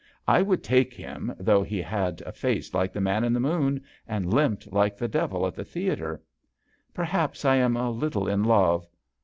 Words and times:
"I 0.37 0.41
would 0.41 0.63
take 0.63 0.95
him 0.95 1.31
though 1.37 1.61
he 1.61 1.79
had 1.79 2.21
a 2.21 2.31
face 2.31 2.73
like 2.73 2.91
the 2.91 2.99
man 2.99 3.23
in 3.23 3.33
the 3.33 3.39
moon, 3.39 3.83
and 4.07 4.33
limped 4.33 4.73
like 4.73 4.97
the 4.97 5.07
devil 5.07 5.45
at 5.45 5.53
the 5.53 5.63
theatre. 5.63 6.23
Perhaps 6.91 7.45
I 7.45 7.57
am 7.57 7.77
a 7.77 7.91
little 7.91 8.27
in 8.27 8.43
love. 8.43 8.87